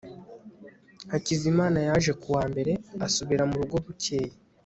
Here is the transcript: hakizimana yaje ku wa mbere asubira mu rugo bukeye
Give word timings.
hakizimana 1.11 1.79
yaje 1.87 2.11
ku 2.21 2.27
wa 2.35 2.43
mbere 2.51 2.71
asubira 3.05 3.43
mu 3.49 3.55
rugo 3.61 3.75
bukeye 3.85 4.31